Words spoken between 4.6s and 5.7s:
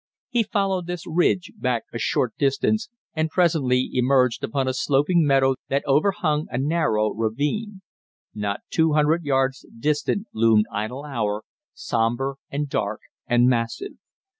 a sloping meadow